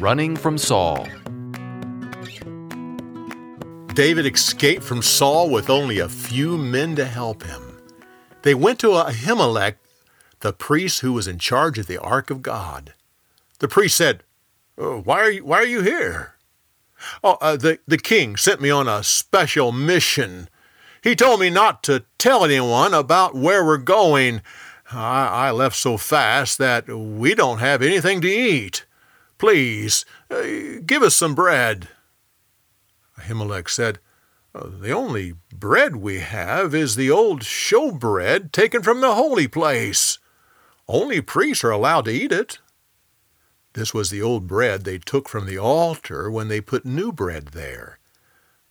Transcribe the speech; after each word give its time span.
running 0.00 0.34
from 0.34 0.56
Saul. 0.56 1.06
David 3.94 4.24
escaped 4.24 4.82
from 4.82 5.02
Saul 5.02 5.50
with 5.50 5.68
only 5.68 5.98
a 5.98 6.08
few 6.08 6.56
men 6.56 6.96
to 6.96 7.04
help 7.04 7.42
him. 7.42 7.82
They 8.42 8.54
went 8.54 8.78
to 8.80 8.88
Ahimelech, 8.88 9.74
the 10.40 10.54
priest 10.54 11.00
who 11.00 11.12
was 11.12 11.28
in 11.28 11.38
charge 11.38 11.78
of 11.78 11.86
the 11.86 11.98
ark 11.98 12.30
of 12.30 12.40
God. 12.40 12.94
The 13.58 13.68
priest 13.68 13.96
said, 13.96 14.24
oh, 14.78 15.00
"Why 15.02 15.20
are 15.20 15.30
you, 15.30 15.44
why 15.44 15.58
are 15.58 15.66
you 15.66 15.82
here?" 15.82 16.36
"Oh, 17.22 17.36
uh, 17.42 17.56
the 17.56 17.78
the 17.86 17.98
king 17.98 18.38
sent 18.38 18.62
me 18.62 18.70
on 18.70 18.88
a 18.88 19.04
special 19.04 19.70
mission. 19.70 20.48
He 21.02 21.14
told 21.14 21.40
me 21.40 21.50
not 21.50 21.82
to 21.84 22.04
tell 22.16 22.44
anyone 22.44 22.94
about 22.94 23.34
where 23.34 23.64
we're 23.64 23.76
going. 23.76 24.40
I, 24.92 25.48
I 25.48 25.50
left 25.50 25.76
so 25.76 25.98
fast 25.98 26.56
that 26.58 26.88
we 26.88 27.34
don't 27.34 27.58
have 27.58 27.82
anything 27.82 28.22
to 28.22 28.28
eat. 28.28 28.86
Please, 29.40 30.04
uh, 30.30 30.44
give 30.86 31.02
us 31.02 31.16
some 31.16 31.34
bread." 31.34 31.88
Ahimelech 33.18 33.68
said, 33.68 33.98
uh, 34.54 34.68
The 34.68 34.92
only 34.92 35.34
bread 35.52 35.96
we 35.96 36.20
have 36.20 36.74
is 36.74 36.96
the 36.96 37.10
old 37.10 37.44
show 37.44 37.90
bread 37.90 38.52
taken 38.52 38.82
from 38.82 39.00
the 39.00 39.14
holy 39.14 39.48
place. 39.48 40.18
Only 40.88 41.20
priests 41.20 41.64
are 41.64 41.70
allowed 41.70 42.06
to 42.06 42.12
eat 42.12 42.32
it. 42.32 42.58
This 43.74 43.94
was 43.94 44.10
the 44.10 44.22
old 44.22 44.46
bread 44.46 44.84
they 44.84 44.98
took 44.98 45.28
from 45.28 45.46
the 45.46 45.58
altar 45.58 46.30
when 46.30 46.48
they 46.48 46.60
put 46.60 46.84
new 46.84 47.12
bread 47.12 47.48
there. 47.48 47.98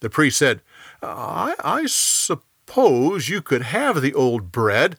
The 0.00 0.10
priest 0.10 0.38
said, 0.38 0.62
I, 1.02 1.54
I 1.62 1.86
suppose 1.86 3.28
you 3.28 3.40
could 3.40 3.62
have 3.62 4.00
the 4.00 4.14
old 4.14 4.50
bread, 4.50 4.96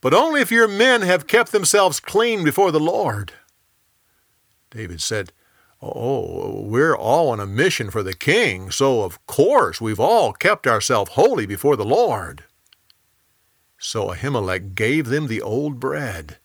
but 0.00 0.12
only 0.12 0.42
if 0.42 0.52
your 0.52 0.68
men 0.68 1.02
have 1.02 1.26
kept 1.26 1.52
themselves 1.52 2.00
clean 2.00 2.44
before 2.44 2.70
the 2.70 2.80
Lord. 2.80 3.32
David 4.70 5.00
said, 5.00 5.32
Oh, 5.80 6.60
we're 6.62 6.96
all 6.96 7.30
on 7.30 7.38
a 7.38 7.46
mission 7.46 7.90
for 7.90 8.02
the 8.02 8.14
king, 8.14 8.70
so 8.70 9.02
of 9.02 9.24
course 9.26 9.80
we've 9.80 10.00
all 10.00 10.32
kept 10.32 10.66
ourselves 10.66 11.12
holy 11.12 11.46
before 11.46 11.76
the 11.76 11.84
Lord. 11.84 12.44
So 13.78 14.08
Ahimelech 14.08 14.74
gave 14.74 15.06
them 15.06 15.28
the 15.28 15.40
old 15.40 15.78
bread. 15.78 16.38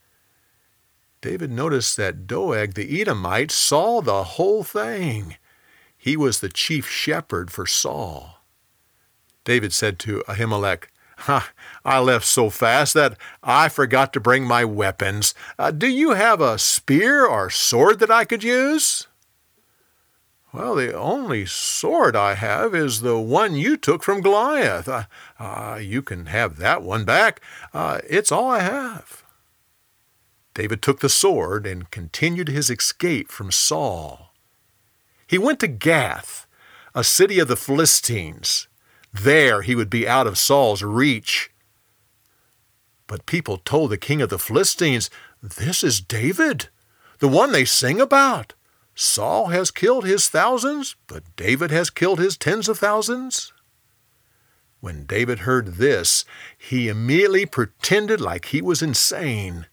David 1.21 1.51
noticed 1.51 1.97
that 1.97 2.27
Doeg 2.27 2.75
the 2.75 3.01
Edomite 3.01 3.49
saw 3.49 4.01
the 4.01 4.23
whole 4.23 4.63
thing. 4.63 5.37
He 5.97 6.15
was 6.15 6.39
the 6.39 6.49
chief 6.49 6.87
shepherd 6.87 7.49
for 7.49 7.65
Saul. 7.65 8.39
David 9.45 9.73
said 9.73 9.99
to 9.99 10.23
Ahimelech, 10.27 10.85
I 11.85 11.99
left 11.99 12.25
so 12.25 12.49
fast 12.49 12.93
that 12.93 13.17
I 13.41 13.69
forgot 13.69 14.13
to 14.13 14.19
bring 14.19 14.45
my 14.45 14.65
weapons. 14.65 15.33
Uh, 15.57 15.71
do 15.71 15.87
you 15.87 16.11
have 16.11 16.41
a 16.41 16.57
spear 16.57 17.25
or 17.25 17.49
sword 17.49 17.99
that 17.99 18.11
I 18.11 18.25
could 18.25 18.43
use? 18.43 19.07
Well, 20.53 20.75
the 20.75 20.93
only 20.93 21.47
sword 21.47 22.15
I 22.15 22.35
have 22.35 22.75
is 22.75 23.01
the 23.01 23.17
one 23.17 23.55
you 23.55 23.75
took 23.75 24.03
from 24.03 24.21
Goliath. 24.21 24.87
Uh, 24.87 25.05
uh, 25.39 25.79
you 25.81 26.03
can 26.03 26.27
have 26.27 26.57
that 26.57 26.83
one 26.83 27.05
back. 27.05 27.41
Uh, 27.73 28.01
it's 28.07 28.31
all 28.31 28.51
I 28.51 28.59
have. 28.59 29.23
David 30.53 30.83
took 30.83 30.99
the 30.99 31.09
sword 31.09 31.65
and 31.65 31.89
continued 31.89 32.49
his 32.49 32.69
escape 32.69 33.31
from 33.31 33.51
Saul. 33.51 34.31
He 35.25 35.39
went 35.39 35.59
to 35.61 35.67
Gath, 35.67 36.45
a 36.93 37.03
city 37.03 37.39
of 37.39 37.47
the 37.47 37.55
Philistines. 37.55 38.67
There 39.13 39.61
he 39.61 39.75
would 39.75 39.89
be 39.89 40.07
out 40.07 40.27
of 40.27 40.37
Saul's 40.37 40.81
reach. 40.81 41.51
But 43.07 43.25
people 43.25 43.57
told 43.57 43.91
the 43.91 43.97
king 43.97 44.21
of 44.21 44.29
the 44.29 44.39
Philistines, 44.39 45.09
This 45.41 45.83
is 45.83 46.01
David, 46.01 46.69
the 47.19 47.27
one 47.27 47.51
they 47.51 47.65
sing 47.65 48.01
about. 48.01 48.53
Saul 48.95 49.47
has 49.47 49.71
killed 49.71 50.05
his 50.05 50.29
thousands, 50.29 50.95
but 51.07 51.23
David 51.35 51.71
has 51.71 51.89
killed 51.89 52.19
his 52.19 52.37
tens 52.37 52.67
of 52.69 52.79
thousands. 52.79 53.53
When 54.79 55.05
David 55.05 55.39
heard 55.39 55.75
this, 55.75 56.25
he 56.57 56.89
immediately 56.89 57.45
pretended 57.45 58.19
like 58.19 58.45
he 58.45 58.61
was 58.61 58.81
insane. 58.81 59.67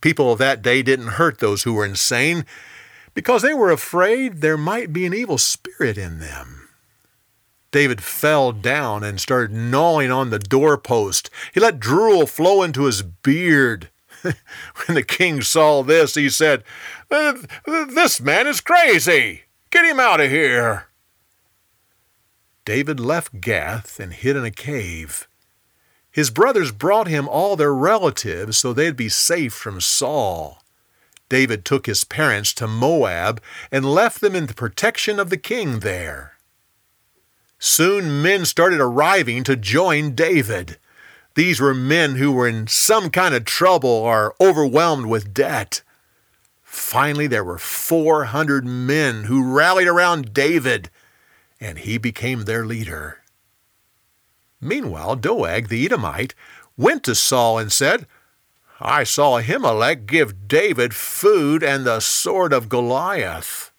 People 0.00 0.32
of 0.32 0.38
that 0.38 0.62
day 0.62 0.82
didn't 0.82 1.18
hurt 1.18 1.38
those 1.38 1.62
who 1.62 1.74
were 1.74 1.84
insane 1.84 2.44
because 3.14 3.42
they 3.42 3.54
were 3.54 3.70
afraid 3.70 4.40
there 4.40 4.56
might 4.56 4.92
be 4.92 5.06
an 5.06 5.14
evil 5.14 5.38
spirit 5.38 5.98
in 5.98 6.20
them. 6.20 6.69
David 7.72 8.02
fell 8.02 8.52
down 8.52 9.04
and 9.04 9.20
started 9.20 9.52
gnawing 9.52 10.10
on 10.10 10.30
the 10.30 10.38
doorpost. 10.38 11.30
He 11.54 11.60
let 11.60 11.78
drool 11.78 12.26
flow 12.26 12.62
into 12.62 12.84
his 12.84 13.02
beard. 13.02 13.90
when 14.22 14.34
the 14.88 15.04
king 15.04 15.40
saw 15.40 15.82
this, 15.82 16.14
he 16.14 16.28
said, 16.28 16.64
This 17.08 18.20
man 18.20 18.46
is 18.46 18.60
crazy. 18.60 19.42
Get 19.70 19.84
him 19.84 20.00
out 20.00 20.20
of 20.20 20.30
here. 20.30 20.86
David 22.64 23.00
left 23.00 23.40
Gath 23.40 23.98
and 24.00 24.12
hid 24.12 24.36
in 24.36 24.44
a 24.44 24.50
cave. 24.50 25.28
His 26.10 26.30
brothers 26.30 26.72
brought 26.72 27.06
him 27.06 27.28
all 27.28 27.54
their 27.54 27.72
relatives 27.72 28.58
so 28.58 28.72
they'd 28.72 28.96
be 28.96 29.08
safe 29.08 29.54
from 29.54 29.80
Saul. 29.80 30.62
David 31.28 31.64
took 31.64 31.86
his 31.86 32.02
parents 32.02 32.52
to 32.54 32.66
Moab 32.66 33.40
and 33.70 33.84
left 33.84 34.20
them 34.20 34.34
in 34.34 34.46
the 34.46 34.54
protection 34.54 35.20
of 35.20 35.30
the 35.30 35.36
king 35.36 35.78
there. 35.78 36.29
Soon 37.62 38.22
men 38.22 38.46
started 38.46 38.80
arriving 38.80 39.44
to 39.44 39.54
join 39.54 40.14
David. 40.14 40.78
These 41.34 41.60
were 41.60 41.74
men 41.74 42.16
who 42.16 42.32
were 42.32 42.48
in 42.48 42.66
some 42.66 43.10
kind 43.10 43.34
of 43.34 43.44
trouble 43.44 43.90
or 43.90 44.34
overwhelmed 44.40 45.04
with 45.06 45.34
debt. 45.34 45.82
Finally, 46.62 47.26
there 47.26 47.44
were 47.44 47.58
400 47.58 48.64
men 48.64 49.24
who 49.24 49.52
rallied 49.52 49.88
around 49.88 50.32
David, 50.32 50.88
and 51.60 51.78
he 51.80 51.98
became 51.98 52.44
their 52.44 52.64
leader. 52.64 53.18
Meanwhile, 54.58 55.16
Doeg 55.16 55.68
the 55.68 55.84
Edomite 55.84 56.34
went 56.78 57.04
to 57.04 57.14
Saul 57.14 57.58
and 57.58 57.70
said, 57.70 58.06
I 58.80 59.04
saw 59.04 59.38
Ahimelech 59.38 60.06
give 60.06 60.48
David 60.48 60.94
food 60.94 61.62
and 61.62 61.84
the 61.84 62.00
sword 62.00 62.54
of 62.54 62.70
Goliath. 62.70 63.69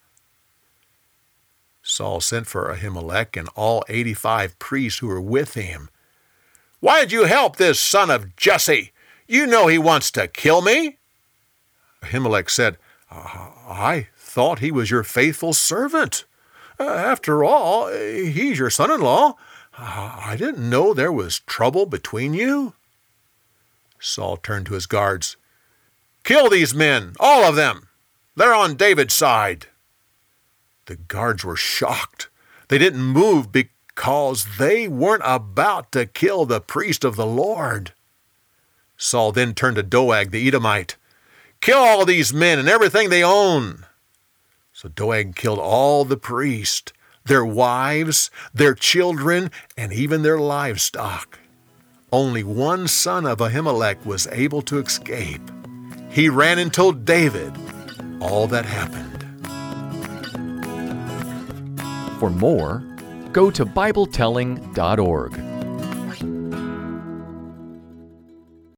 Saul 1.92 2.22
sent 2.22 2.48
for 2.48 2.74
Ahimelech 2.74 3.36
and 3.38 3.50
all 3.54 3.84
85 3.90 4.58
priests 4.60 5.00
who 5.00 5.08
were 5.08 5.20
with 5.20 5.56
him. 5.56 5.90
Why 6.80 7.02
did 7.02 7.12
you 7.12 7.26
help 7.26 7.58
this 7.58 7.82
son 7.82 8.10
of 8.10 8.38
Jesse? 8.38 8.94
You 9.28 9.46
know 9.46 9.68
he 9.68 9.78
wants 9.78 10.10
to 10.12 10.30
kill 10.30 10.62
me. 10.62 11.00
Ahimelech 12.02 12.50
said, 12.50 12.78
I 13.12 14.08
thought 14.16 14.60
he 14.60 14.72
was 14.72 14.90
your 14.90 15.04
faithful 15.04 15.52
servant. 15.52 16.24
Uh, 16.80 16.86
after 16.86 17.44
all, 17.44 17.92
he's 17.92 18.58
your 18.58 18.70
son 18.70 18.90
in 18.90 19.02
law. 19.02 19.36
I 19.78 20.36
didn't 20.38 20.70
know 20.70 20.94
there 20.94 21.12
was 21.12 21.42
trouble 21.42 21.86
between 21.86 22.34
you. 22.34 22.74
Saul 24.00 24.38
turned 24.38 24.66
to 24.68 24.76
his 24.76 24.86
guards. 24.86 25.36
Kill 26.24 26.50
these 26.50 26.74
men, 26.74 27.16
all 27.20 27.44
of 27.44 27.58
them. 27.58 27.90
They're 28.38 28.54
on 28.54 28.76
David's 28.76 29.14
side. 29.14 29.68
The 30.92 30.98
guards 30.98 31.46
were 31.46 31.56
shocked. 31.56 32.28
They 32.68 32.78
didn't 32.78 33.02
move 33.02 33.50
because 33.50 34.46
they 34.58 34.90
weren't 34.90 35.22
about 35.24 35.90
to 35.94 36.06
kill 36.06 36.44
the 36.46 36.60
priest 36.60 37.06
of 37.06 37.16
the 37.16 37.26
Lord. 37.26 37.94
Saul 38.98 39.32
then 39.32 39.54
turned 39.54 39.78
to 39.78 39.84
Doeg 39.84 40.32
the 40.32 40.46
Edomite. 40.46 40.98
Kill 41.62 41.78
all 41.78 42.04
these 42.04 42.34
men 42.34 42.60
and 42.60 42.68
everything 42.68 43.08
they 43.08 43.24
own. 43.24 43.86
So 44.74 44.90
Doeg 44.90 45.34
killed 45.34 45.60
all 45.60 46.04
the 46.04 46.18
priests, 46.18 46.92
their 47.24 47.46
wives, 47.46 48.30
their 48.54 48.74
children, 48.74 49.50
and 49.78 49.94
even 49.94 50.24
their 50.24 50.40
livestock. 50.40 51.40
Only 52.12 52.44
one 52.44 52.90
son 52.90 53.26
of 53.26 53.38
Ahimelech 53.38 54.06
was 54.06 54.28
able 54.28 54.62
to 54.64 54.80
escape. 54.80 55.50
He 56.10 56.28
ran 56.28 56.60
and 56.60 56.74
told 56.74 57.06
David 57.06 57.58
all 58.20 58.46
that 58.48 58.66
happened. 58.66 59.11
For 62.22 62.30
more, 62.30 62.84
go 63.32 63.50
to 63.50 63.66
BibleTelling.org. 63.66 65.51